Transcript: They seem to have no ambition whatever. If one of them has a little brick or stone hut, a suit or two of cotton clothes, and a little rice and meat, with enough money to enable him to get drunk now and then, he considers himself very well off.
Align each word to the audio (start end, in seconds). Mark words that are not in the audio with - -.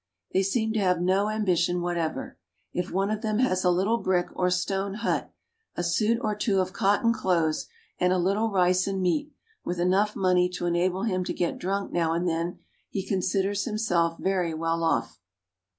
They 0.33 0.41
seem 0.41 0.73
to 0.73 0.79
have 0.79 0.99
no 0.99 1.29
ambition 1.29 1.79
whatever. 1.79 2.39
If 2.73 2.89
one 2.89 3.11
of 3.11 3.21
them 3.21 3.37
has 3.37 3.63
a 3.63 3.69
little 3.69 3.99
brick 3.99 4.29
or 4.33 4.49
stone 4.49 4.95
hut, 4.95 5.31
a 5.75 5.83
suit 5.83 6.17
or 6.21 6.33
two 6.33 6.59
of 6.59 6.73
cotton 6.73 7.13
clothes, 7.13 7.67
and 7.99 8.11
a 8.11 8.17
little 8.17 8.49
rice 8.49 8.87
and 8.87 8.99
meat, 8.99 9.31
with 9.63 9.79
enough 9.79 10.15
money 10.15 10.49
to 10.57 10.65
enable 10.65 11.03
him 11.03 11.23
to 11.25 11.33
get 11.33 11.59
drunk 11.59 11.91
now 11.91 12.13
and 12.13 12.27
then, 12.27 12.61
he 12.89 13.05
considers 13.05 13.65
himself 13.65 14.17
very 14.19 14.55
well 14.55 14.83
off. 14.83 15.19